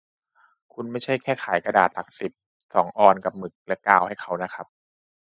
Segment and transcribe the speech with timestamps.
[0.73, 2.31] คุณไม่ได้แค่ขายกระดาษหนักสิบ
[2.73, 4.65] สองออนซ์กับหมึกและกาวให้เขานะครับ